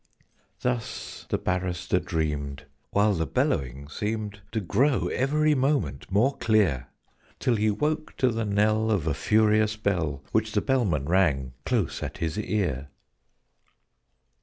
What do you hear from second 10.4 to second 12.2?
the Bellman rang close at